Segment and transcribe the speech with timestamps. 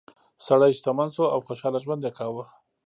[0.45, 2.43] سړی شتمن شو او خوشحاله ژوند یې کاوه.